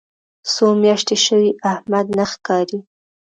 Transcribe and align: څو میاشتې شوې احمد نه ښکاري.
څو 0.53 0.67
میاشتې 0.83 1.15
شوې 1.25 1.49
احمد 1.73 2.07
نه 2.17 2.25
ښکاري. 2.31 2.79